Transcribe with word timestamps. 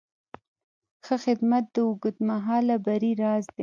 ښه 1.05 1.15
خدمت 1.25 1.65
د 1.73 1.75
اوږدمهاله 1.87 2.75
بری 2.85 3.11
راز 3.21 3.43
دی. 3.55 3.59